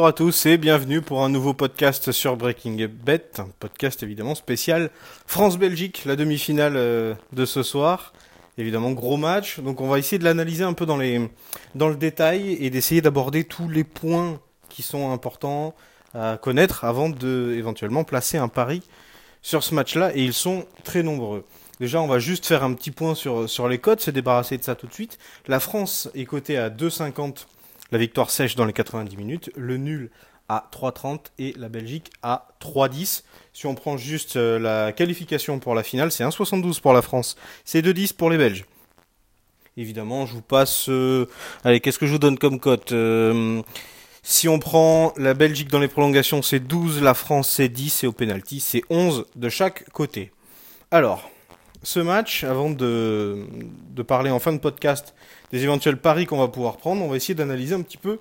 [0.00, 4.34] Bonjour à tous et bienvenue pour un nouveau podcast sur Breaking Bet, un podcast évidemment
[4.34, 4.88] spécial
[5.26, 8.14] France-Belgique, la demi-finale euh, de ce soir.
[8.56, 12.70] Évidemment, gros match, donc on va essayer de l'analyser un peu dans, le détail et
[12.70, 14.40] d'essayer d'aborder tous les points
[14.70, 15.74] qui sont importants
[16.14, 18.82] à connaître avant de éventuellement placer un pari
[19.42, 21.44] sur ce match-là et ils sont très nombreux.
[21.78, 24.62] Déjà, on va juste faire un petit point sur, sur les codes, se débarrasser de
[24.62, 25.18] ça tout de suite.
[25.46, 27.44] La France est cotée à 2,50
[27.92, 30.10] la victoire sèche dans les 90 minutes, le nul
[30.48, 33.22] à 3,30 et la Belgique à 3,10.
[33.52, 37.36] Si on prend juste euh, la qualification pour la finale, c'est 1,72 pour la France,
[37.64, 38.64] c'est 2,10 pour les Belges.
[39.76, 40.88] Évidemment, je vous passe...
[40.88, 41.26] Euh,
[41.62, 43.62] allez, qu'est-ce que je vous donne comme cote euh,
[44.22, 48.06] Si on prend la Belgique dans les prolongations, c'est 12, la France c'est 10 et
[48.08, 50.32] au penalty c'est 11 de chaque côté.
[50.90, 51.30] Alors,
[51.82, 53.46] ce match, avant de,
[54.06, 55.14] parler en fin de podcast
[55.50, 58.18] des éventuels paris qu'on va pouvoir prendre, on va essayer d'analyser un petit peu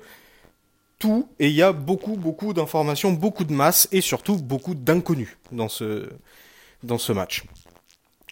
[0.97, 1.29] tout.
[1.39, 5.69] Et il y a beaucoup, beaucoup d'informations, beaucoup de masse et surtout beaucoup d'inconnus dans
[5.69, 6.09] ce,
[6.83, 7.43] dans ce match.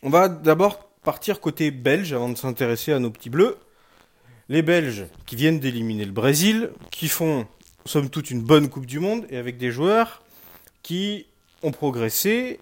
[0.04, 3.58] On va d'abord partir côté belge avant de s'intéresser à nos petits bleus.
[4.50, 7.48] Les Belges qui viennent d'éliminer le Brésil, qui font
[7.86, 10.24] somme toute une bonne Coupe du Monde et avec des joueurs
[10.84, 11.26] qui
[11.64, 12.60] ont progressé,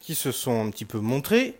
[0.00, 1.58] qui se sont un petit peu montrés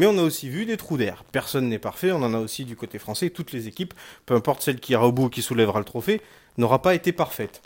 [0.00, 1.24] mais on a aussi vu des trous d'air.
[1.30, 3.28] Personne n'est parfait, on en a aussi du côté français.
[3.28, 3.92] Toutes les équipes,
[4.24, 6.22] peu importe celle qui ira au bout qui soulèvera le trophée,
[6.56, 7.60] n'aura pas été parfaite.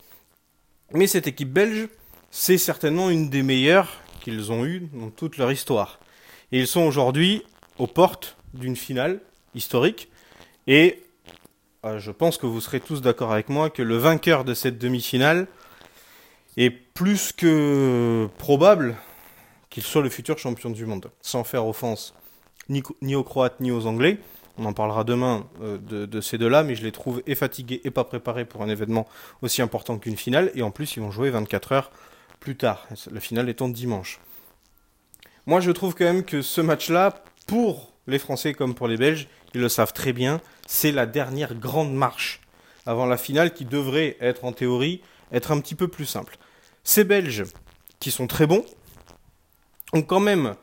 [0.93, 1.89] Mais cette équipe belge,
[2.33, 6.01] c'est certainement une des meilleures qu'ils ont eues dans toute leur histoire.
[6.51, 7.45] Et ils sont aujourd'hui
[7.79, 9.21] aux portes d'une finale
[9.55, 10.09] historique.
[10.67, 11.05] Et
[11.85, 14.79] euh, je pense que vous serez tous d'accord avec moi que le vainqueur de cette
[14.79, 15.47] demi-finale
[16.57, 18.97] est plus que probable
[19.71, 22.13] qu'il soit le futur champion du monde, sans faire offense
[22.69, 24.19] ni, aux Croates ni aux Anglais.
[24.57, 27.91] On en parlera demain euh, de, ces deux-là, mais je les trouve et fatigués et
[27.91, 29.07] pas préparés pour un événement
[29.43, 30.51] aussi important qu'une finale.
[30.55, 31.91] Et en plus, ils vont jouer 24 heures
[32.41, 34.21] plus tard, la finale étant dimanche.
[35.47, 39.29] Moi, je trouve quand même que ce match-là, pour les Français comme pour les Belges,
[39.55, 42.41] ils le savent très bien, c'est la dernière grande marche
[42.87, 45.01] avant la finale qui devrait être en théorie
[45.33, 46.37] être un petit peu plus simple.
[46.83, 47.45] Ces Belges,
[47.99, 48.65] qui sont très bons,
[49.93, 50.55] ont quand même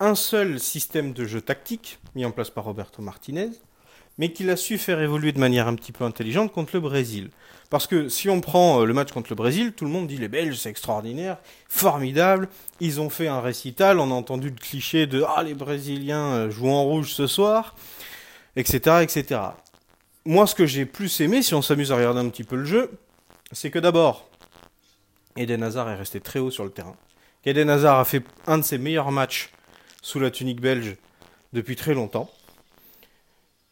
[0.00, 3.50] un seul système de jeu tactique mis en place par Roberto Martinez,
[4.18, 7.30] mais qu'il a su faire évoluer de manière un petit peu intelligente contre le Brésil.
[7.68, 10.16] Parce que si on prend euh, le match contre le Brésil, tout le monde dit
[10.16, 12.48] les Belges c'est extraordinaire, formidable,
[12.80, 16.50] ils ont fait un récital, on a entendu le cliché de ah les Brésiliens euh,
[16.50, 17.76] jouent en rouge ce soir,
[18.56, 19.02] etc.
[19.02, 19.40] etc.
[20.24, 22.64] Moi ce que j'ai plus aimé, si on s'amuse à regarder un petit peu le
[22.64, 22.90] jeu,
[23.52, 24.28] c'est que d'abord,
[25.36, 26.96] Eden Hazard est resté très haut sur le terrain.
[27.44, 29.50] Eden Hazard a fait un de ses meilleurs matchs
[30.02, 30.96] sous la tunique belge
[31.52, 32.30] depuis très longtemps.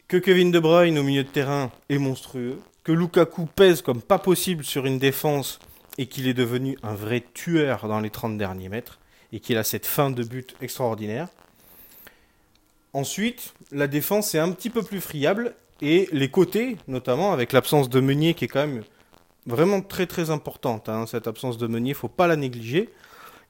[0.09, 2.59] Que Kevin De Bruyne au milieu de terrain est monstrueux.
[2.83, 5.59] Que Lukaku pèse comme pas possible sur une défense
[5.99, 8.99] et qu'il est devenu un vrai tueur dans les 30 derniers mètres
[9.33, 11.29] et qu'il a cette fin de but extraordinaire.
[12.95, 17.91] Ensuite, la défense est un petit peu plus friable et les côtés, notamment avec l'absence
[17.91, 18.85] de Meunier qui est quand même
[19.47, 20.89] vraiment très très importante.
[20.89, 21.07] Hein.
[21.07, 22.89] cette absence de Meunier, faut pas la négliger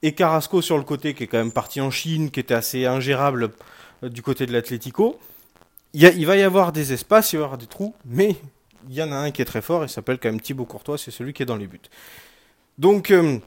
[0.01, 2.85] et Carrasco sur le côté, qui est quand même parti en Chine, qui était assez
[2.85, 3.51] ingérable
[4.03, 5.19] euh, du côté de l'Atlético.
[5.93, 8.35] Il, va y avoir des espaces, il va y avoir des trous, mais
[8.87, 10.97] il y en a un qui est très fort, il s'appelle quand même Thibaut Courtois,
[10.97, 11.81] c'est celui qui est dans les buts.
[12.77, 13.39] Donc, euh,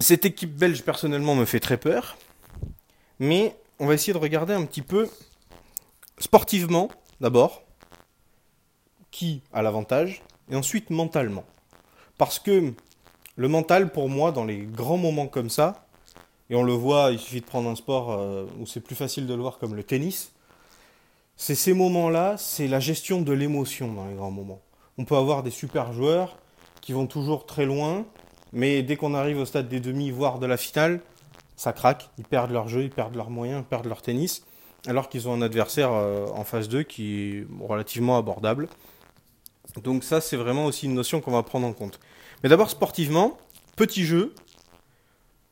[0.00, 2.18] cette équipe belge, personnellement, me fait très peur,
[3.20, 5.08] mais on va essayer de regarder un petit peu
[6.18, 6.90] sportivement,
[7.20, 7.62] d'abord,
[9.10, 11.44] qui a l'avantage, et ensuite mentalement.
[12.18, 12.74] Parce que
[13.40, 15.86] le mental, pour moi, dans les grands moments comme ça,
[16.50, 19.26] et on le voit, il suffit de prendre un sport euh, où c'est plus facile
[19.26, 20.32] de le voir comme le tennis,
[21.36, 24.60] c'est ces moments-là, c'est la gestion de l'émotion dans les grands moments.
[24.98, 26.36] On peut avoir des super joueurs
[26.82, 28.04] qui vont toujours très loin,
[28.52, 31.00] mais dès qu'on arrive au stade des demi, voire de la finale,
[31.56, 34.44] ça craque, ils perdent leur jeu, ils perdent leurs moyens, ils perdent leur tennis,
[34.86, 38.68] alors qu'ils ont un adversaire euh, en face d'eux qui est relativement abordable.
[39.82, 42.00] Donc ça, c'est vraiment aussi une notion qu'on va prendre en compte.
[42.42, 43.38] Mais d'abord, sportivement,
[43.76, 44.34] petit jeu.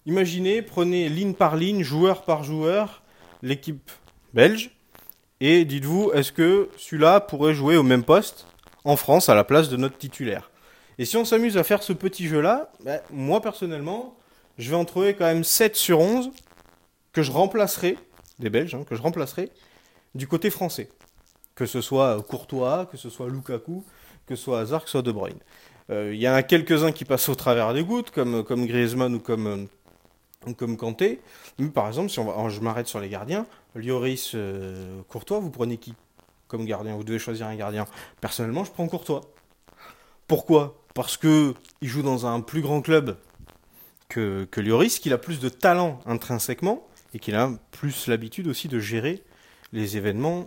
[0.07, 3.03] Imaginez, prenez ligne par ligne, joueur par joueur,
[3.43, 3.91] l'équipe
[4.33, 4.71] belge,
[5.41, 8.47] et dites-vous, est-ce que celui-là pourrait jouer au même poste
[8.85, 10.51] en France à la place de notre titulaire?
[10.99, 14.17] Et si on s'amuse à faire ce petit jeu-là, ben, moi personnellement,
[14.59, 16.31] je vais en trouver quand même 7 sur 11
[17.13, 17.97] que je remplacerai,
[18.41, 19.51] des Belges, hein, que je remplacerai
[20.17, 20.89] du côté français.
[21.55, 23.85] Que ce soit Courtois, que ce soit Lukaku,
[24.27, 25.39] que ce soit Hazard, que ce soit De Bruyne.
[25.91, 29.15] Euh, il y en a quelques-uns qui passent au travers des gouttes, comme, comme Griezmann
[29.15, 29.47] ou comme,
[30.47, 31.21] euh, comme Kanté.
[31.75, 35.95] Par exemple, si on je m'arrête sur les gardiens, Lloris, euh, Courtois, vous prenez qui
[36.47, 36.97] comme gardien?
[36.97, 37.87] Vous devez choisir un gardien.
[38.21, 39.21] Personnellement, je prends Courtois.
[40.27, 40.83] Pourquoi?
[40.95, 43.17] Parce que il joue dans un plus grand club
[44.09, 48.81] que, que qu'il a plus de talent intrinsèquement et qu'il a plus l'habitude aussi de
[48.81, 49.23] gérer
[49.73, 50.47] les événements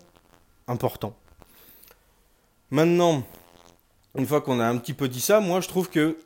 [0.68, 1.16] importants.
[2.72, 3.24] Maintenant,
[4.16, 6.18] une fois qu'on a un petit peu dit ça, moi je trouve que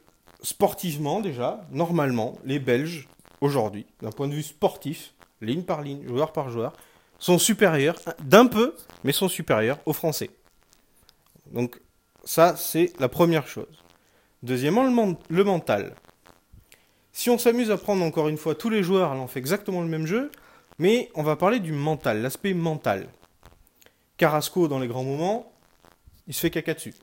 [0.42, 3.08] sportivement déjà, normalement, les Belges,
[3.42, 6.74] aujourd'hui, d'un point de vue sportif, ligne par ligne, joueur par joueur,
[7.20, 10.30] sont supérieurs, d'un peu, mais sont supérieurs aux Français.
[11.52, 11.80] Donc
[12.24, 13.84] ça, c'est la première chose.
[14.44, 14.84] Deuxièmement,
[15.30, 15.96] le, mental.
[17.12, 19.82] Si on s'amuse à prendre encore une fois tous les joueurs, là on fait exactement
[19.82, 20.32] le même jeu,
[20.78, 23.08] mais on va parler du mental, l'aspect mental.
[24.18, 25.52] Carrasco, dans les grands moments,
[26.28, 26.94] il se fait caca dessus.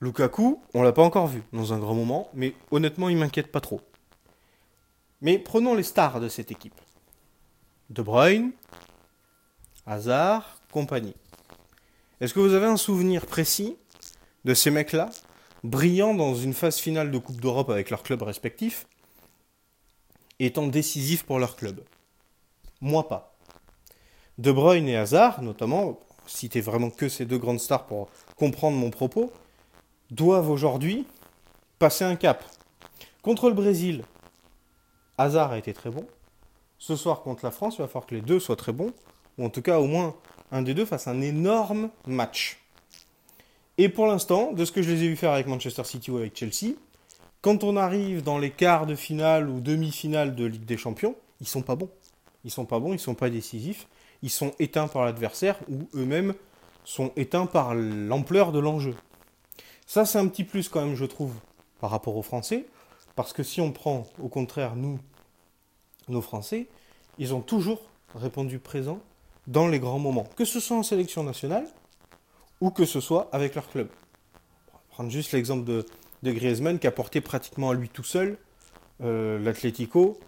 [0.00, 3.60] Lukaku, on l'a pas encore vu dans un grand moment, mais honnêtement, il m'inquiète pas
[3.60, 3.80] trop.
[5.20, 6.80] Mais prenons les stars de cette équipe.
[7.90, 8.52] De Bruyne,
[9.86, 11.16] Hazard, compagnie.
[12.20, 13.76] Est-ce que vous avez un souvenir précis
[14.44, 15.10] de ces mecs-là,
[15.64, 18.86] brillants dans une phase finale de Coupe d'Europe avec leurs clubs respectifs,
[20.38, 21.82] étant décisifs pour leur club?
[22.80, 23.36] Moi pas.
[24.36, 28.90] De Bruyne et Hazard, notamment, citer vraiment que ces deux grandes stars pour comprendre mon
[28.90, 29.32] propos,
[30.10, 31.06] doivent aujourd'hui
[31.78, 32.44] passer un cap.
[33.22, 34.04] Contre le Brésil,
[35.16, 36.06] Hazard a été très bon.
[36.78, 38.92] Ce soir contre la France, il va falloir que les deux soient très bons,
[39.36, 40.14] ou en tout cas au moins
[40.52, 42.58] un des deux fasse un énorme match.
[43.76, 46.16] Et pour l'instant, de ce que je les ai vu faire avec Manchester City ou
[46.16, 46.74] avec Chelsea,
[47.40, 51.46] quand on arrive dans les quarts de finale ou demi-finale de Ligue des Champions, ils
[51.46, 51.90] sont pas bons.
[52.44, 53.86] Ils sont pas bons, ils sont pas décisifs,
[54.22, 56.34] ils sont éteints par l'adversaire ou eux-mêmes
[56.84, 58.94] sont éteints par l'ampleur de l'enjeu.
[59.88, 61.32] Ça, c'est un petit plus quand même, je trouve,
[61.80, 62.66] par rapport aux Français.
[63.16, 64.98] Parce que si on prend, au contraire, nous,
[66.08, 66.66] nos Français,
[67.18, 67.80] ils ont toujours
[68.14, 69.00] répondu présent
[69.46, 70.28] dans les grands moments.
[70.36, 71.66] Que ce soit en sélection nationale
[72.60, 73.88] ou que ce soit avec leur club.
[74.68, 75.86] On va prendre juste l'exemple de,
[76.22, 78.36] de, Griezmann qui a porté pratiquement à lui tout seul
[79.02, 80.20] euh, l'Atlético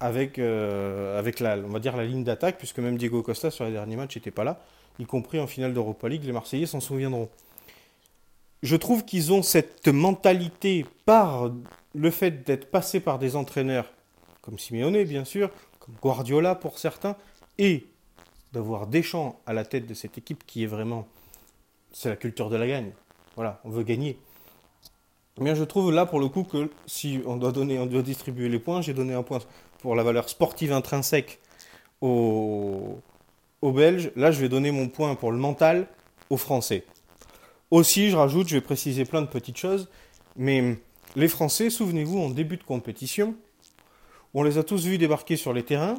[0.00, 4.42] avec, euh, la ligne d'attaque, puisque même Diego Costa sur les derniers matchs n'était pas
[4.42, 4.60] là,
[4.98, 7.28] y compris en finale d'Europa League, les Marseillais s'en souviendront
[8.62, 11.50] je trouve qu'ils ont cette mentalité par
[11.94, 13.92] le fait d'être passés par des entraîneurs
[14.42, 17.16] comme Simeone, bien sûr, comme Guardiola pour certains,
[17.58, 17.86] et
[18.52, 21.06] d'avoir Deschamps à la tête de cette équipe qui est vraiment.
[21.92, 22.92] C'est la culture de la gagne.
[23.36, 24.18] Voilà, on veut gagner.
[25.38, 28.48] Mais je trouve là, pour le coup, que si on doit, donner, on doit distribuer
[28.48, 29.38] les points, j'ai donné un point
[29.80, 31.40] pour la valeur sportive intrinsèque
[32.00, 33.00] aux
[33.62, 34.10] Belges.
[34.16, 35.86] Là, je vais donner mon point pour le mental
[36.30, 36.84] aux Français.
[37.70, 39.88] Aussi, je rajoute, je vais préciser plein de petites choses,
[40.36, 40.78] mais
[41.16, 43.34] les Français, souvenez-vous, en début de compétition,
[44.32, 45.96] on les a tous vus débarquer sur les terrains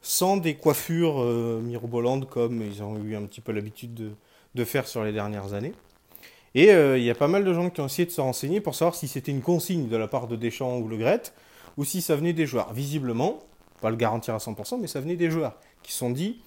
[0.00, 4.14] sans des coiffures euh, mirobolantes comme ils ont eu un petit peu l'habitude
[4.54, 5.72] de, faire sur les dernières années.
[6.54, 8.60] Et euh, il y a pas mal de gens qui ont essayé de se renseigner
[8.60, 11.22] pour savoir si c'était une consigne de la part de Deschamps ou Le Gret,
[11.76, 12.72] ou si ça venait des joueurs.
[12.72, 13.38] Visiblement,
[13.80, 16.40] pas le garantir à 100%, mais ça venait des joueurs qui se sont dit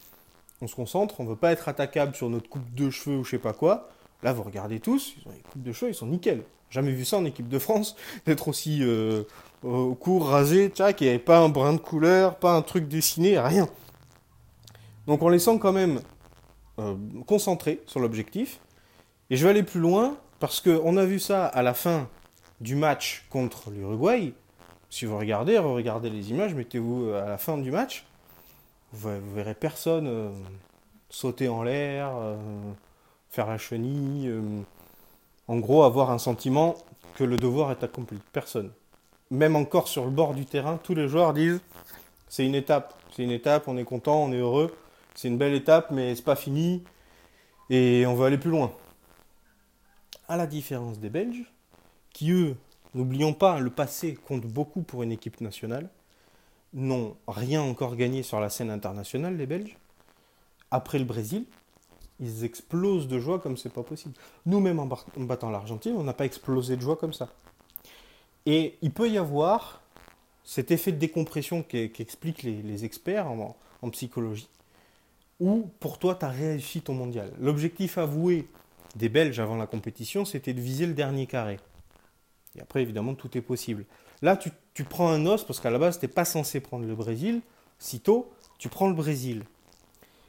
[0.62, 3.32] on se concentre, on veut pas être attaquable sur notre coupe de cheveux ou je
[3.32, 3.90] sais pas quoi.
[4.24, 6.44] Là, vous regardez tous, ils ont les coupes de cheveux, ils sont nickel.
[6.70, 7.96] Jamais vu ça en équipe de France,
[8.26, 9.24] d'être aussi euh,
[9.62, 13.70] court, rasé, tchac, avait pas un brin de couleur, pas un truc dessiné, rien.
[15.06, 16.02] Donc on les sent quand même
[16.80, 18.60] euh, concentrés sur l'objectif.
[19.30, 22.10] Et je vais aller plus loin, parce qu'on a vu ça à la fin
[22.60, 24.34] du match contre l'Uruguay.
[24.90, 28.06] Si vous regardez, regardez les images, mettez-vous à la fin du match
[28.94, 30.32] vous, verrez personne euh,
[31.10, 32.36] sauter en l'air, euh,
[33.30, 34.62] faire la chenille, euh,
[35.48, 36.76] en gros avoir un sentiment
[37.16, 38.20] que le devoir est accompli.
[38.32, 38.72] Personne.
[39.30, 41.62] Même encore sur le bord du terrain, tous les joueurs disent
[42.30, 44.76] c'est une étape, c'est une étape, on est content, on est heureux,
[45.16, 46.84] c'est une belle étape, mais c'est pas fini
[47.70, 48.72] et on veut aller plus loin.
[50.30, 51.52] À la différence des Belges,
[52.14, 52.56] qui eux,
[52.94, 55.90] n'oublions pas, le passé compte beaucoup pour une équipe nationale
[56.78, 59.76] n'ont rien encore gagné sur la scène internationale, les Belges.
[60.72, 61.46] Après le Brésil,
[62.20, 64.14] ils explosent de joie comme c'est pas possible.
[64.46, 67.30] Nous-mêmes, en battant l'Argentine, on n'a pas explosé de joie comme ça.
[68.46, 69.82] Et il peut y avoir
[70.44, 74.48] cet effet de décompression qu'expliquent les, experts en, en, psychologie,
[75.40, 77.34] où pour toi, tu as réussi ton mondial.
[77.40, 78.48] L'objectif avoué
[78.96, 81.60] des Belges avant la compétition, c'était de viser le dernier carré.
[82.56, 83.86] Et après, évidemment, tout est possible.
[84.22, 84.50] Là, tu,
[84.84, 87.42] prends un os, parce qu'à la base, tu n'es pas censé prendre le Brésil,
[87.80, 89.44] sitôt, tu prends le Brésil.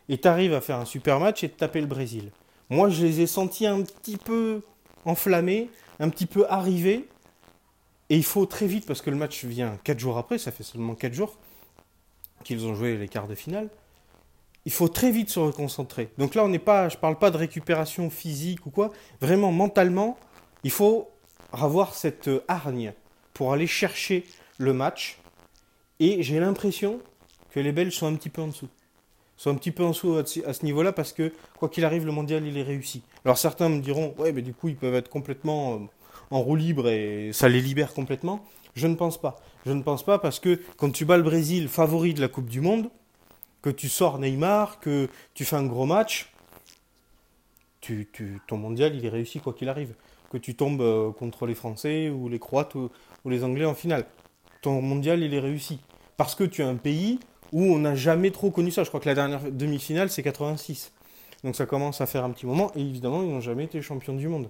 [0.08, 2.30] Et tu arrives à faire un super match et de taper le Brésil.
[2.70, 4.62] Moi, je les ai sentis un petit peu
[5.04, 7.08] enflammés, un petit peu arrivés.
[8.10, 10.64] Et il faut très vite, parce que le match vient 4 jours après, ça fait
[10.64, 11.36] seulement 4 jours
[12.44, 13.68] qu'ils ont joué les quarts de finale.
[14.68, 16.10] il faut très vite se reconcentrer.
[16.18, 18.90] Donc là, on n'est pas, je parle pas de récupération physique ou quoi.
[19.18, 20.18] Vraiment, mentalement,
[20.62, 21.08] il faut
[21.52, 22.92] avoir cette hargne
[23.32, 24.26] pour aller chercher
[24.58, 25.18] le match.
[26.00, 27.00] Et j'ai l'impression
[27.50, 28.68] que les Belges sont un petit peu en dessous.
[29.36, 32.12] Sont un petit peu en dessous à ce niveau-là parce que, quoi qu'il arrive, le
[32.12, 33.02] mondial, il est réussi.
[33.24, 35.78] Alors certains me diront, ouais, mais du coup, ils peuvent être complètement euh,
[36.30, 38.44] en roue libre et ça les libère complètement.
[38.74, 39.40] Je ne pense pas.
[39.64, 42.48] Je ne pense pas parce que quand tu bats le Brésil, favori de la Coupe
[42.48, 42.90] du Monde,
[43.62, 46.32] que tu sors Neymar, que tu fais un gros match,
[47.80, 49.94] tu, ton mondial, il est réussi quoi qu'il arrive.
[50.30, 52.90] Que tu tombes euh, contre les Français ou les Croates ou,
[53.24, 54.04] les Anglais en finale.
[54.60, 55.80] Ton mondial, il est réussi.
[56.16, 57.20] Parce que tu as un pays
[57.52, 58.84] où on n'a jamais trop connu ça.
[58.84, 60.92] Je crois que la dernière demi-finale, c'est 86.
[61.44, 62.72] Donc ça commence à faire un petit moment.
[62.74, 64.48] Et évidemment, ils n'ont jamais été champions du monde.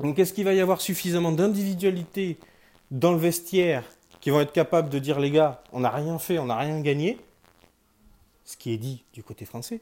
[0.00, 2.38] Donc est-ce qu'il va y avoir suffisamment d'individualité
[2.90, 3.84] dans le vestiaire
[4.20, 6.80] qui vont être capables de dire les gars, on n'a rien fait, on n'a rien
[6.80, 7.18] gagné?
[8.44, 9.80] Ce qui est dit du côté français,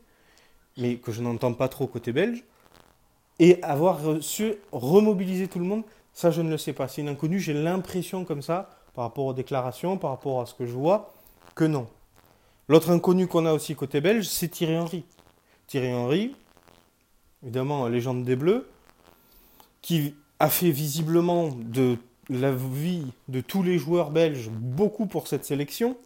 [0.77, 2.45] mais que je n'entends pas trop côté belge,
[3.39, 6.89] et avoir su remobiliser tout le monde, ça je ne le sais pas.
[6.89, 10.55] C'est une inconnue, j'ai l'impression comme ça, par rapport aux déclarations, par rapport à ce
[10.55, 11.13] que je vois,
[11.55, 11.87] que non.
[12.69, 15.05] L'autre inconnu qu'on a aussi côté belge, c'est Thierry Henry.
[15.67, 16.37] Thierry Henry,
[17.43, 18.69] évidemment légende des Bleus,
[19.81, 21.97] qui a fait visiblement de
[22.29, 25.97] la vie de tous les joueurs belges beaucoup pour cette sélection,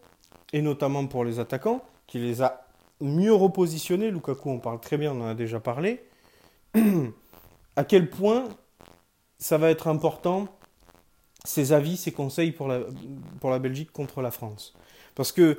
[0.53, 2.67] et notamment pour les attaquants qui les a
[3.01, 4.11] mieux repositionnés.
[4.11, 6.05] Lukaku, on parle très bien, on en a déjà parlé.
[7.77, 8.45] à quel point
[9.39, 10.47] ça va être important,
[11.47, 14.75] ses avis, ses conseils pour la, Belgique contre la France.
[15.15, 15.59] Parce que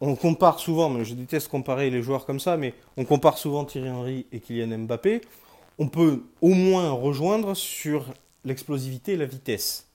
[0.00, 3.64] on compare souvent, mais je déteste comparer les joueurs comme ça, mais on compare souvent
[3.64, 5.22] Thierry Henry et Kylian Mbappé.
[5.78, 8.04] On peut au moins rejoindre sur
[8.44, 9.88] l'explosivité et la vitesse.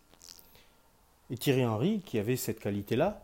[1.29, 3.21] Et Thierry Henry, qui avait cette qualité-là,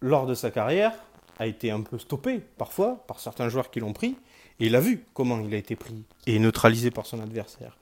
[0.00, 0.92] lors de sa carrière,
[1.38, 4.16] a été un peu stoppé parfois par certains joueurs qui l'ont pris,
[4.60, 7.77] et il a vu comment il a été pris et neutralisé par son adversaire.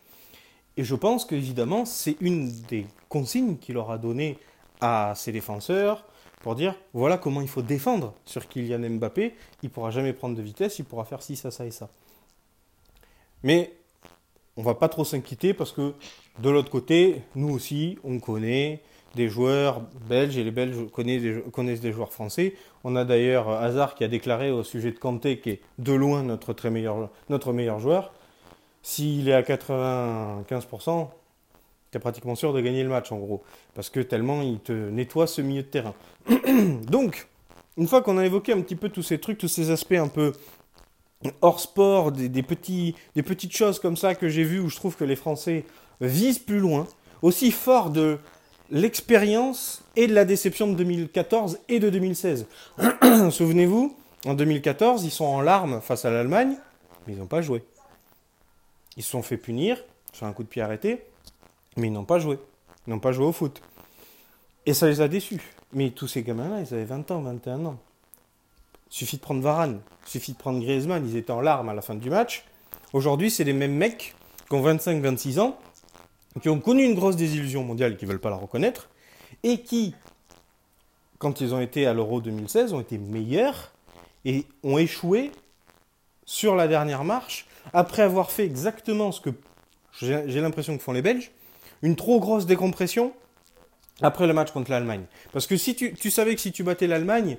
[0.77, 4.39] Et je pense qu'évidemment, c'est une des consignes qu'il aura données
[4.81, 6.05] à ses défenseurs
[6.43, 9.35] pour dire voilà comment il faut défendre sur Kylian Mbappé.
[9.63, 11.89] Il pourra jamais prendre de vitesse, il pourra faire ci, ça, ça et ça.
[13.43, 13.73] Mais
[14.57, 15.95] on va pas trop s'inquiéter parce que
[16.41, 18.83] de l'autre côté, nous aussi, on connaît
[19.15, 22.55] des joueurs belges et les Belges connaissent des, joueurs français.
[22.85, 26.23] On a d'ailleurs Hazard qui a déclaré au sujet de Kanté, qui est de loin
[26.23, 28.13] notre, meilleur, notre meilleur joueur,
[28.87, 31.09] s'il est à 95%,
[31.91, 33.43] tu es pratiquement sûr de gagner le match en gros.
[33.75, 35.95] Parce que tellement il te nettoie ce milieu de terrain.
[36.87, 37.27] Donc,
[37.77, 40.07] une fois qu'on a évoqué un petit peu tous ces trucs, tous ces aspects un
[40.07, 40.33] peu
[41.41, 45.17] hors sport, des, petites choses comme ça que j'ai vues où je trouve que les
[45.17, 45.65] Français
[46.01, 46.87] visent plus loin,
[47.23, 48.19] aussi fort de
[48.71, 52.47] l'expérience et de la déception de 2014 et de 2016.
[53.33, 56.55] Souvenez-vous, en 2014, ils sont en larmes face à l'Allemagne,
[57.05, 57.65] mais ils n'ont pas joué.
[58.97, 61.05] Ils se sont fait punir sur un coup de pied arrêté,
[61.77, 62.39] mais ils n'ont pas joué.
[62.87, 63.61] Ils n'ont pas joué au foot.
[64.65, 65.41] Et ça les a déçus.
[65.73, 67.79] Mais tous ces gamins-là, ils avaient 20 ans, 21 ans.
[68.89, 71.95] Suffit de prendre Varane, suffit de prendre Griezmann, ils étaient en larmes à la fin
[71.95, 72.45] du match.
[72.93, 74.15] Aujourd'hui, c'est les mêmes mecs
[74.49, 75.59] qui ont 25-26 ans,
[76.41, 78.89] qui ont connu une grosse désillusion mondiale qui ne veulent pas la reconnaître,
[79.43, 79.95] et qui,
[81.19, 83.73] quand ils ont été à l'Euro 2016, ont été meilleurs
[84.25, 85.33] et ont échoué
[86.25, 89.31] sur la dernière marche, après avoir fait exactement ce que
[90.01, 91.31] j'ai l'impression que font les Belges,
[91.83, 93.13] une trop grosse décompression
[94.03, 95.05] après le match contre l'Allemagne.
[95.33, 97.39] Parce que si tu, savais que si tu battais l'Allemagne,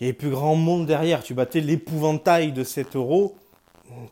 [0.00, 3.36] il y avait plus grand monde derrière, tu battais l'épouvantail de cet euro,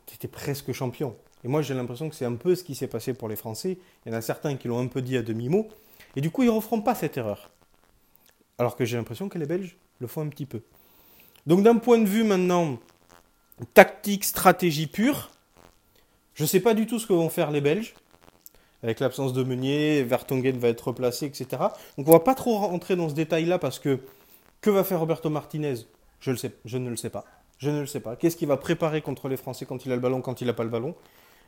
[0.06, 1.16] tu étais presque champion.
[1.44, 3.78] Et moi, j'ai l'impression que c'est un peu ce qui s'est passé pour les Français.
[4.04, 5.68] Il y en a certains qui l'ont un peu dit à demi-mot.
[6.16, 7.50] Et du coup, ils ne referont pas cette erreur.
[8.58, 10.62] Alors que j'ai l'impression que les Belges le font un petit peu.
[11.46, 12.78] Donc d'un point de vue maintenant
[13.74, 15.30] tactique, stratégie pure,
[16.34, 17.94] je ne sais pas du tout ce que vont faire les Belges.
[18.82, 21.46] Avec l'absence de Meunier, Vertonghen va être replacé, etc.
[21.96, 24.00] Donc on va pas trop rentrer dans ce détail-là parce que
[24.60, 25.74] que va faire Roberto Martinez?
[26.20, 27.24] Je, le sais, je ne le sais pas.
[27.58, 28.16] Je ne le sais pas.
[28.16, 30.52] Qu'est-ce qu'il va préparer contre les Français quand il a le ballon, quand il n'a
[30.52, 30.94] pas le ballon?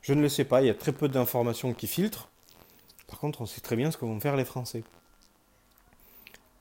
[0.03, 2.29] Je ne le sais pas, il y a très peu d'informations qui filtrent.
[3.09, 4.85] Par contre, on sait très bien ce que vont faire les Français.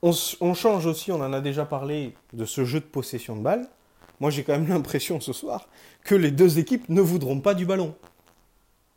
[0.02, 3.68] On, change aussi, on en a déjà parlé, de ce jeu de possession de balle.
[4.20, 5.68] Moi, j'ai quand même l'impression ce soir
[6.04, 7.94] que les deux équipes ne voudront pas du ballon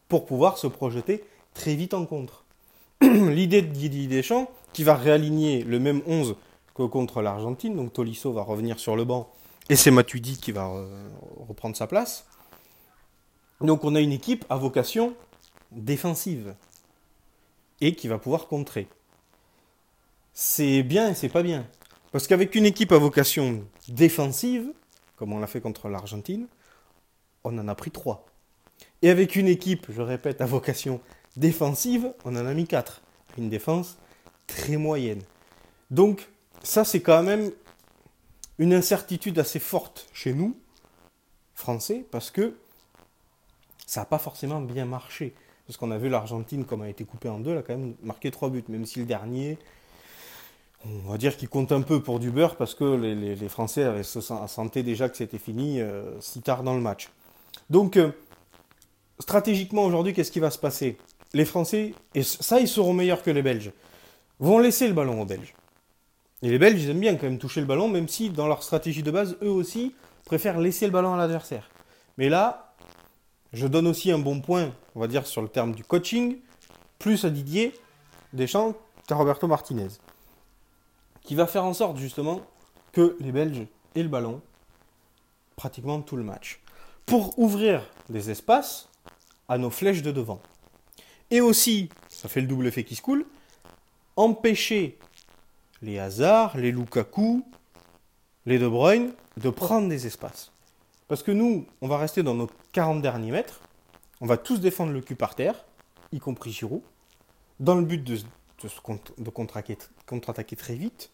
[0.08, 1.24] pour pouvoir se projeter
[1.54, 2.46] très vite en contre.
[3.02, 6.36] L'idée de Didier Deschamps, qui va réaligner le même 11
[6.76, 9.30] que contre l'Argentine, donc Tolisso va revenir sur le banc
[9.70, 11.10] et c'est Matuidi qui va euh,
[11.48, 12.26] reprendre sa place.
[13.62, 15.14] Donc on a une équipe à vocation
[15.72, 16.56] défensive
[17.80, 18.88] et qui va pouvoir contrer.
[20.34, 21.66] C'est bien et c'est pas bien.
[22.12, 24.74] Parce qu'avec une équipe à vocation défensive,
[25.22, 26.48] comme on l'a fait contre l'Argentine,
[27.44, 28.26] on en a pris 3.
[29.04, 31.00] Et avec une équipe, je répète, à vocation
[31.38, 33.04] défensive, on en a mis 4.
[33.38, 34.00] Une défense
[34.48, 35.22] très moyenne.
[35.92, 36.28] Donc,
[36.64, 37.52] ça, c'est quand même
[38.58, 40.58] une incertitude assez forte chez nous,
[41.54, 42.58] Français, parce que
[43.86, 45.36] ça n'a pas forcément bien marché.
[45.68, 47.94] Parce qu'on a vu l'Argentine, comme a été coupée en deux, elle a quand même
[48.02, 49.60] marqué trois buts, même si le dernier,
[50.86, 54.04] on va dire qu'il compte un peu pour du beurre, parce que les, Français avaient,
[54.04, 57.10] se sentaient déjà que c'était fini euh, si tard dans le match.
[57.70, 58.12] Donc, euh,
[59.20, 60.98] stratégiquement aujourd'hui, qu'est-ce qui va se passer?
[61.34, 63.72] Les Français, et ça ils seront meilleurs que les Belges,
[64.40, 65.54] vont laisser le ballon aux Belges.
[66.42, 68.64] Et les Belges, ils aiment bien quand même toucher le ballon, même si dans leur
[68.64, 69.94] stratégie de base, eux aussi
[70.26, 71.70] préfèrent laisser le ballon à l'adversaire.
[72.18, 72.74] Mais là,
[73.54, 76.38] je donne aussi un bon point, on va dire, sur le terme du coaching,
[77.00, 77.74] plus à Didier
[78.34, 78.74] Deschamps
[79.08, 79.90] qu'à Roberto Martinez,
[81.24, 82.42] qui va faire en sorte justement
[82.92, 84.42] que les Belges aient le ballon
[85.56, 86.60] pratiquement tout le match,
[87.06, 88.90] pour ouvrir des espaces
[89.48, 90.42] à nos flèches de devant.
[91.30, 93.26] Et aussi, ça fait le double effet qui se coule,
[94.16, 94.98] empêcher
[95.82, 97.46] les Hazard, les Lukaku,
[98.46, 100.52] les De Bruyne, de prendre des espaces.
[101.08, 103.62] Parce que nous, on va rester dans nos 40 derniers mètres,
[104.20, 105.66] on va tous défendre le cul par terre,
[106.12, 106.82] y compris Giroud,
[107.60, 109.30] dans le but de, de,
[110.12, 111.10] contre-attaquer très vite.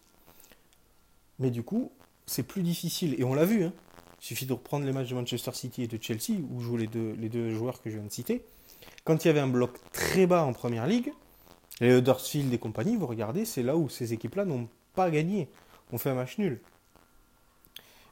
[1.38, 1.90] Mais du coup,
[2.26, 3.14] c'est plus difficile.
[3.18, 3.72] Et on l'a vu, hein.
[4.20, 6.86] il suffit de reprendre les matchs de Manchester City et de Chelsea, où jouent les
[6.86, 8.44] deux, joueurs que je viens de citer.
[9.04, 11.12] Quand il y avait un bloc très bas en première ligue,
[11.80, 15.48] les Huddersfield et compagnie, vous regardez, c'est là où ces équipes-là n'ont pas gagné,
[15.92, 16.60] ont fait un match nul.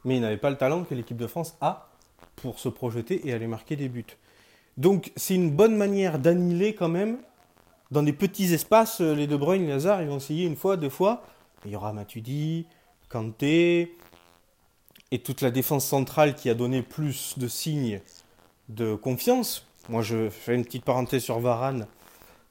[0.04, 1.90] Mais ils n'avaient pas le talent que l'équipe de France a
[2.36, 4.16] pour se projeter et aller marquer des buts.
[4.76, 7.18] Donc c'est une bonne manière d'annihiler quand même,
[7.90, 10.76] dans des petits espaces, euh, les De Bruyne, les Hazard, ils vont essayer une fois,
[10.76, 11.22] deux fois.
[11.64, 12.66] Il y aura Matuidi,
[13.08, 13.96] Kanté,
[15.10, 18.00] et toute la défense centrale qui a donné plus de signes
[18.68, 19.66] de confiance.
[19.88, 21.86] Moi, je fais une petite parenthèse sur Varane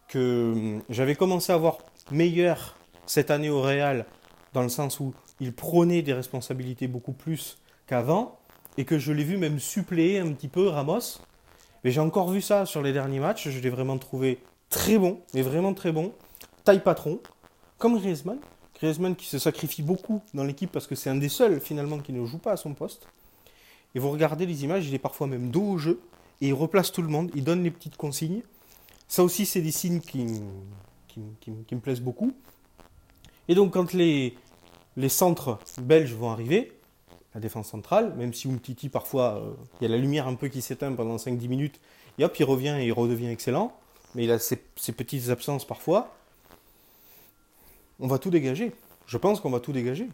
[0.08, 1.80] que hum, j'avais commencé à voir
[2.12, 4.06] meilleur cette année au Real,
[4.54, 8.40] dans le sens où il prônait des responsabilités beaucoup plus qu'avant,
[8.78, 11.20] et que je l'ai vu même suppléer un petit peu Ramos.
[11.84, 14.40] Mais j'ai encore vu ça sur les derniers matchs, je l'ai vraiment trouvé
[14.76, 16.12] très bon, mais vraiment très bon.
[16.66, 17.20] Taille patron,
[17.78, 18.40] comme Griezmann.
[18.76, 22.12] Griezmann qui se sacrifie beaucoup dans l'équipe parce que c'est un des seuls finalement qui
[22.12, 23.08] ne joue pas à son poste.
[23.96, 26.02] Et vous regardez les images, il est parfois même dos au jeu,
[26.42, 28.44] et il replace tout le monde, il donne les petites consignes.
[29.08, 30.26] Ça aussi, c'est des signes qui,
[31.16, 32.34] me plaisent beaucoup.
[33.48, 34.36] Et donc, quand les,
[34.98, 36.78] les centres belges vont arriver,
[37.34, 40.50] la défense centrale, même si Umtiti, parfois, euh, il y a la lumière un peu
[40.50, 41.80] qui s'éteint pendant 5-10 minutes,
[42.18, 43.72] et hop, il revient et il redevient excellent,
[44.16, 46.16] mais il a ses, petites absences parfois,
[48.00, 48.74] on va tout dégager.
[49.06, 50.10] Je pense qu'on va tout dégager.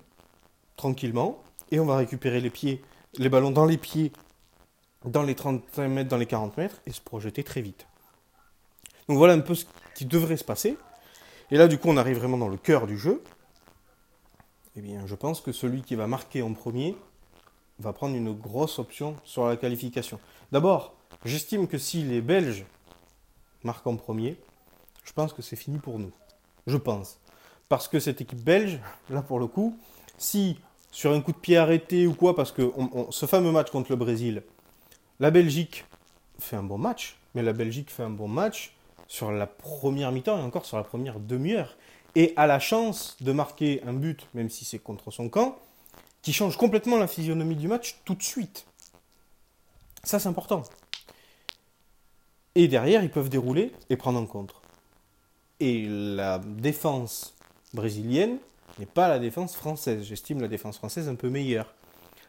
[0.75, 2.81] Tranquillement, et on va récupérer les pieds,
[3.17, 4.11] les ballons dans les pieds,
[5.05, 7.85] dans les 35 mètres, dans les 40 mètres, et se projeter très vite.
[9.07, 10.77] Donc voilà un peu ce qui devrait se passer.
[11.51, 13.23] Et là, du coup, on arrive vraiment dans le cœur du jeu.
[14.75, 16.95] Eh bien, je pense que celui qui va marquer en premier
[17.79, 20.19] va prendre une grosse option sur la qualification.
[20.51, 22.65] D'abord, j'estime que si les Belges
[23.63, 24.37] marquent en premier,
[25.03, 26.11] je pense que c'est fini pour nous.
[26.67, 27.19] Je pense.
[27.69, 29.77] Parce que cette équipe belge, là pour le coup,
[30.17, 30.59] si
[30.91, 32.71] sur un coup de pied arrêté ou quoi, parce que
[33.11, 34.43] ce fameux match contre le Brésil,
[35.19, 35.85] la Belgique
[36.37, 38.73] fait un bon match, mais la Belgique fait un bon match
[39.07, 41.77] sur la première mi-temps et encore sur la première demi-heure.
[42.15, 45.57] Et a la chance de marquer un but, même si c'est contre son camp,
[46.21, 48.65] qui change complètement la physionomie du match tout de suite.
[50.03, 50.63] Ça, c'est important.
[52.55, 54.53] Et derrière, ils peuvent dérouler et prendre en compte.
[55.59, 57.35] Et la défense
[57.73, 58.37] brésilienne
[58.79, 60.03] n'est pas la défense française.
[60.03, 61.73] J'estime la défense française un peu meilleure.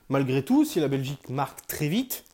[0.09, 2.25] Malgré tout, si la Belgique marque très vite,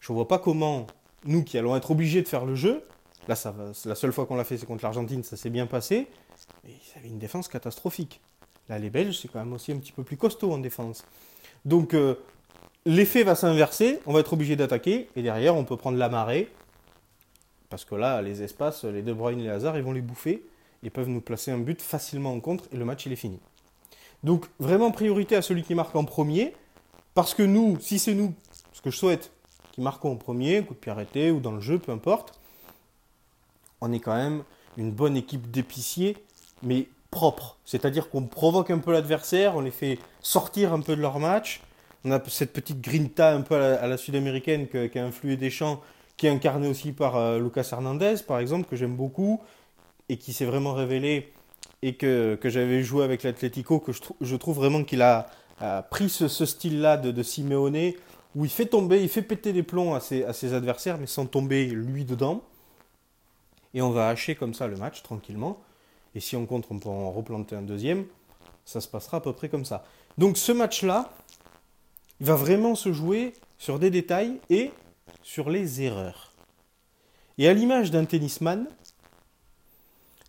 [0.00, 0.86] je ne vois pas comment
[1.24, 2.84] nous qui allons être obligés de faire le jeu,
[3.28, 6.06] Là, ça la seule fois qu'on l'a fait, c'est contre l'Argentine, ça s'est bien passé.
[6.64, 8.22] Mais ils avaient une défense catastrophique.
[8.70, 11.04] Là, les Belges, c'est quand même aussi un petit peu plus costaud en défense.
[11.66, 12.14] Donc, euh,
[12.86, 16.48] l'effet va s'inverser, on va être obligé d'attaquer, et derrière, on peut prendre la marée.
[17.70, 20.44] Parce que là, les espaces, les De Bruyne les Hazard, ils vont les bouffer.
[20.82, 23.40] Ils peuvent nous placer un but facilement en contre, et le match, il est fini.
[24.22, 26.54] Donc, vraiment priorité à celui qui marque en premier.
[27.14, 28.34] Parce que nous, si c'est nous,
[28.72, 29.32] ce que je souhaite,
[29.72, 32.38] qui marquons en premier, coup de pied arrêté ou dans le jeu, peu importe,
[33.80, 34.44] on est quand même
[34.76, 36.16] une bonne équipe d'épiciers,
[36.62, 37.58] mais propre.
[37.64, 41.60] C'est-à-dire qu'on provoque un peu l'adversaire, on les fait sortir un peu de leur match.
[42.04, 45.80] On a cette petite grinta un peu à la, sud-américaine qui a influé Deschamps,
[46.18, 49.40] qui est incarné aussi par euh, Lucas Hernandez, par exemple, que j'aime beaucoup,
[50.10, 51.32] et qui s'est vraiment révélé,
[51.80, 55.26] et que, j'avais joué avec l'Atlético, que je, trouve vraiment qu'il a
[55.90, 57.92] pris ce, style-là de, de, Simeone,
[58.34, 61.06] où il fait tomber, il fait péter les plombs à ses, à ses adversaires, mais
[61.06, 62.42] sans tomber lui dedans.
[63.74, 65.58] Et on va hacher comme ça le match tranquillement.
[66.14, 68.06] Et si on compte, on peut en replanter un deuxième.
[68.64, 69.84] Ça se passera à peu près comme ça.
[70.16, 71.10] Donc ce match-là,
[72.20, 74.72] il va vraiment se jouer sur des détails et
[75.28, 76.32] sur les erreurs.
[77.36, 78.66] Et à l'image d'un tennisman,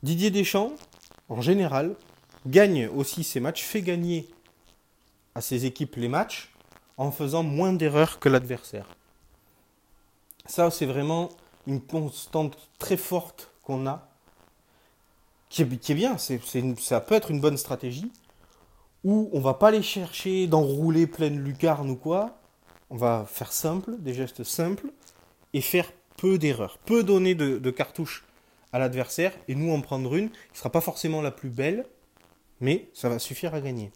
[0.03, 0.73] Didier Deschamps,
[1.29, 1.95] en général,
[2.45, 4.27] gagne aussi ses matchs, fait gagner
[5.35, 6.53] à ses équipes les matchs
[6.97, 8.87] en faisant moins d'erreurs que l'adversaire.
[10.45, 11.29] Ça, c'est vraiment
[11.65, 14.05] une constante très forte qu'on a,
[15.47, 18.11] qui est, bien, ça peut être une bonne stratégie,
[19.05, 22.38] où on va pas aller chercher d'enrouler pleine lucarne ou quoi,
[22.89, 24.87] on va faire simple, des gestes simples,
[25.53, 28.23] et faire peu d'erreurs, peu donner de, cartouches
[28.73, 31.85] à l'adversaire, et nous en prendre une, qui ne sera pas forcément la plus belle,
[32.59, 33.91] mais ça va suffire à gagner.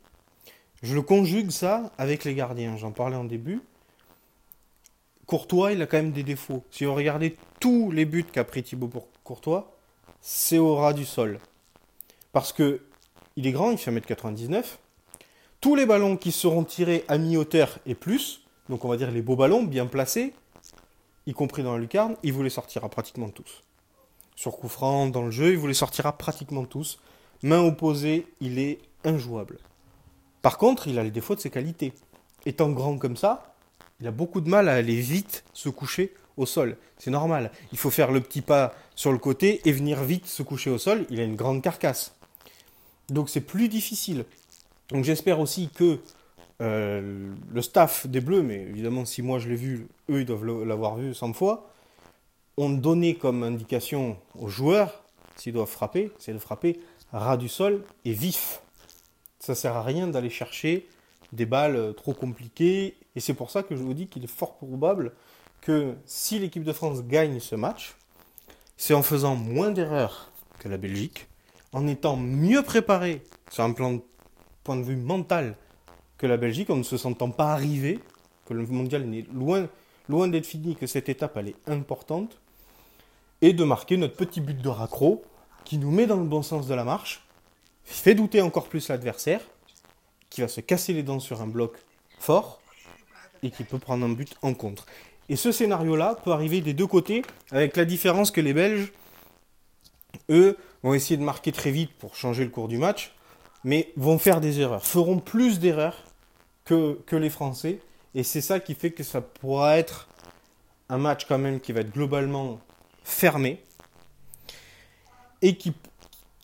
[0.82, 3.62] Je le conjugue ça avec les gardiens, j'en parlais en début.
[5.26, 6.64] Courtois, il a quand même des défauts.
[6.70, 9.78] Si vous regardez tous les buts qu'a pris Thibaut pour Courtois,
[10.20, 11.40] c'est au ras du sol.
[12.34, 12.82] Parce que
[13.36, 14.64] il est grand, il fait 1m99.
[15.62, 19.22] Tous les ballons qui seront tirés à mi-hauteur et plus, donc on va dire les
[19.22, 20.34] beaux ballons bien placés,
[21.26, 23.64] y compris dans la lucarne, il vous les sortira pratiquement tous.
[24.36, 27.00] Sur coup franc, dans le jeu, il vous les sortira pratiquement tous.
[27.44, 29.60] Main opposée, il est injouable.
[30.42, 31.94] Par contre, il a le défaut de ses qualités.
[32.46, 33.56] Étant grand comme ça,
[34.00, 36.78] il a beaucoup de mal à aller vite se coucher au sol.
[36.98, 37.52] C'est normal.
[37.72, 40.78] Il faut faire le petit pas sur le côté et venir vite se coucher au
[40.78, 41.06] sol.
[41.10, 42.16] Il a une grande carcasse.
[43.10, 44.26] Donc c'est plus difficile.
[44.90, 46.00] Donc j'espère aussi que
[46.62, 50.46] euh, le staff des Bleus, mais évidemment si moi je l'ai vu, eux ils doivent
[50.66, 51.70] l'avoir vu 100 fois,
[52.58, 55.04] ont donné comme indication aux joueurs,
[55.36, 56.80] s'ils doivent frapper, c'est de frapper
[57.12, 58.62] ras du sol et vif.
[59.40, 60.88] Ça sert à rien d'aller chercher
[61.32, 62.96] des balles trop compliquées.
[63.16, 65.14] Et c'est pour ça que je vous dis qu'il est fort probable
[65.62, 67.96] que si l'équipe de France gagne ce match,
[68.78, 71.28] c'est en faisant moins d'erreurs que la Belgique,
[71.72, 74.00] en étant mieux préparé sur un plan,
[74.64, 75.56] point de vue mental
[76.18, 78.00] que la Belgique, en ne se sentant pas arrivé,
[78.46, 79.68] que le mondial n'est loin,
[80.10, 82.40] loin d'être fini, que cette étape elle est importante,
[83.42, 85.24] et de marquer notre petit but de raccro
[85.66, 87.26] qui nous met dans le bon sens de la marche,
[87.84, 89.42] fait douter encore plus l'adversaire,
[90.30, 91.78] qui va se casser les dents sur un bloc
[92.20, 92.62] fort
[93.44, 94.86] et qui peut prendre un but en contre.
[95.30, 98.92] Et ce scénario-là peut arriver des deux côtés, avec la différence que les Belges,
[100.30, 103.14] eux, vont essayer de marquer très vite pour changer le cours du match,
[103.64, 106.04] mais vont faire des erreurs, feront plus d'erreurs
[106.66, 107.80] que, les Français.
[108.16, 110.08] Et c'est ça qui fait que ça pourra être
[110.90, 112.60] un match quand même qui va être globalement
[113.04, 113.62] fermé
[115.42, 115.74] et qui,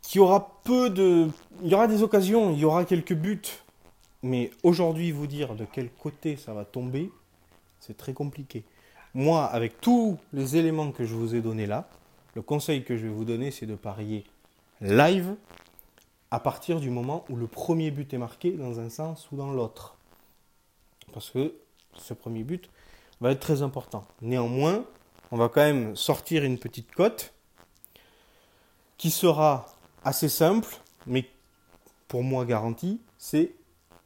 [0.01, 1.27] qui aura peu de...
[1.61, 3.41] Il y aura des occasions, il y aura quelques buts,
[4.23, 7.11] mais aujourd'hui vous dire de quel côté ça va tomber,
[7.79, 8.63] c'est très compliqué.
[9.13, 11.89] Moi, avec tous les éléments que je vous ai donnés là,
[12.35, 14.23] le conseil que je vais vous donner, c'est de parier
[14.81, 15.35] live
[16.31, 19.51] à partir du moment où le premier but est marqué dans un sens ou dans
[19.51, 19.95] l'autre.
[21.13, 21.53] Parce que
[21.95, 22.69] ce premier but
[23.21, 24.05] va être très important.
[24.21, 24.85] Néanmoins,
[25.31, 27.33] on va quand même sortir une petite cote
[28.97, 29.65] qui sera
[30.03, 30.67] assez simple,
[31.07, 31.25] mais
[32.07, 33.53] pour moi garantie, c'est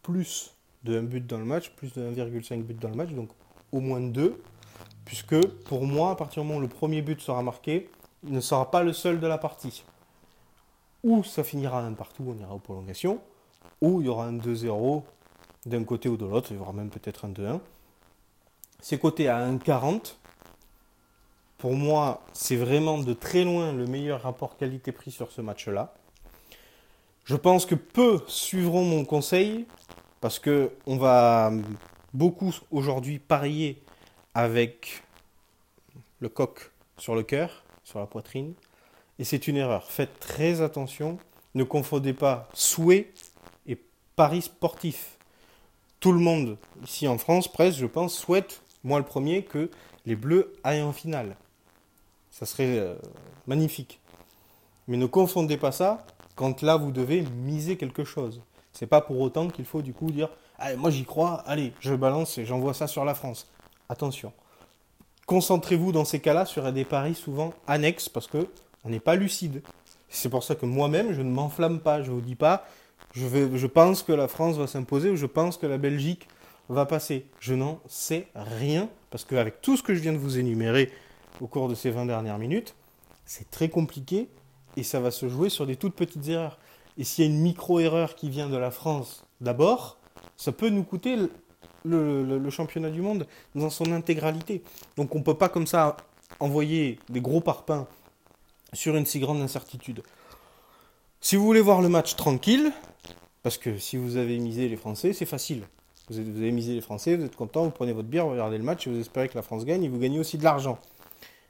[0.02, 3.30] plus de 1 but dans le match, plus de 1,5 but dans le match, donc
[3.72, 4.42] au moins 2,
[5.06, 7.90] puisque pour moi, à partir du moment où le premier but sera marqué,
[8.26, 9.84] il ne sera pas le seul de la partie.
[11.04, 13.20] Ou ça finira un partout, on ira aux prolongations,
[13.82, 15.04] ou il y aura un 2-0
[15.66, 17.60] d'un côté ou de l'autre, il y aura même peut-être un 2-1.
[18.82, 20.16] C'est coté à 1,40.
[21.58, 25.94] Pour moi, c'est vraiment de très loin le meilleur rapport qualité-prix sur ce match-là.
[27.24, 29.66] Je pense que peu suivront mon conseil
[30.20, 31.52] parce que on va
[32.13, 33.82] beaucoup aujourd'hui parier
[34.34, 35.04] avec
[36.20, 38.54] le coq sur le cœur, sur la poitrine.
[39.24, 39.90] Et c'est une erreur.
[39.90, 41.18] Faites très attention.
[41.56, 43.14] Ne confondez pas souhait
[43.66, 43.78] et
[44.18, 45.18] pari sportif.
[46.02, 49.72] Tout le monde, ici en France, presque, je pense, souhaite, moi le premier, que
[50.06, 51.38] les Bleus aillent en finale.
[52.32, 52.96] Ça serait euh,
[53.48, 54.02] magnifique.
[54.90, 56.06] Mais ne confondez pas ça
[56.36, 58.42] quand là vous devez miser quelque chose.
[58.74, 61.96] C'est pas pour autant qu'il faut du coup dire allez, moi j'y crois, allez, je
[61.96, 63.50] balance et j'envoie ça sur la France.
[63.88, 64.34] Attention.
[65.28, 68.50] Concentrez-vous dans ces cas-là sur des paris souvent annexes parce que
[68.84, 69.62] on n'est pas lucide.
[70.10, 72.02] C'est pour ça que moi-même je ne m'enflamme pas.
[72.02, 72.65] Je vous dis pas
[73.13, 76.28] je, pense que la France va s'imposer ou je pense que la Belgique
[76.69, 77.28] va passer.
[77.39, 80.91] Je n'en sais rien parce qu'avec tout ce que je viens de vous énumérer
[81.41, 82.76] au cours de ces 20 dernières minutes,
[83.26, 84.28] c'est très compliqué
[84.78, 86.58] et ça va se jouer sur des toutes petites erreurs.
[86.98, 89.98] Et s'il y a une micro-erreur qui vient de la France d'abord,
[90.36, 91.15] ça peut nous coûter
[91.86, 94.63] le, championnat du monde dans son intégralité.
[94.98, 95.98] Donc on ne peut pas comme ça
[96.39, 97.88] envoyer des gros parpaings
[98.74, 100.04] sur une si grande incertitude.
[101.22, 102.72] Si vous voulez voir le match tranquille,
[103.44, 105.64] parce que si vous avez misé les Français, c'est facile.
[106.10, 108.64] Vous avez, misé les Français, vous êtes content, vous prenez votre bière, vous regardez le
[108.64, 110.78] match et vous espérez que la France gagne et vous gagnez aussi de l'argent.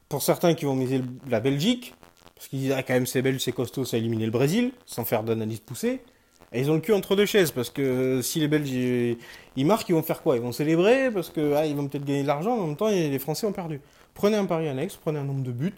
[0.10, 1.96] Pour certains qui vont miser la Belgique,
[2.36, 4.72] parce qu'ils disent ah, quand même c'est belge, c'est costaud, ça a éliminé le Brésil,
[4.86, 6.02] sans faire d'analyse poussée,
[6.54, 9.90] ils ont le cul entre deux chaises, parce que euh, si les Belges ils, marquent,
[9.90, 10.36] ils vont faire quoi?
[10.36, 12.90] Ils vont célébrer, parce que ah, ils vont peut-être gagner de l'argent, en même temps
[12.90, 13.82] les Français ont perdu.
[14.14, 15.74] Prenez un pari annexe, prenez un nombre de buts,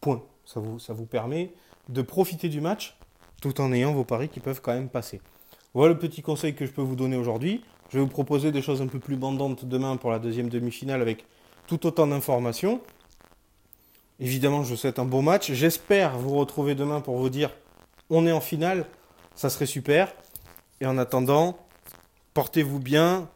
[0.00, 0.22] point.
[0.44, 1.52] Ça vous, permet
[1.88, 2.96] de profiter du match
[3.40, 5.20] tout en ayant vos paris qui peuvent quand même passer.
[5.74, 7.62] Voilà le petit conseil que je peux vous donner aujourd'hui.
[7.90, 11.00] Je vais vous proposer des choses un peu plus bandantes demain pour la deuxième demi-finale
[11.00, 11.24] avec
[11.66, 12.80] tout autant d'informations.
[14.18, 15.52] Évidemment, je vous souhaite un bon match.
[15.52, 17.50] J'espère vous retrouver demain pour vous dire
[18.10, 18.86] on est en finale.
[19.34, 20.12] Ça serait super.
[20.80, 21.58] Et en attendant,
[22.34, 23.28] portez-vous bien,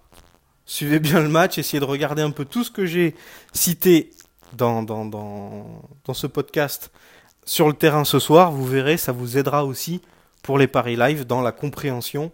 [0.67, 3.15] suivez bien le match, essayez de regarder un peu tout ce que j'ai
[3.53, 4.11] cité
[4.53, 6.91] dans, dans, dans, dans ce podcast.
[7.45, 10.01] Sur le terrain ce soir, vous verrez, ça vous aidera aussi
[10.43, 12.33] pour les paris live dans la compréhension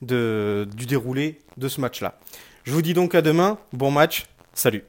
[0.00, 2.18] de, du déroulé de ce match-là.
[2.64, 4.84] Je vous dis donc à demain, bon match, salut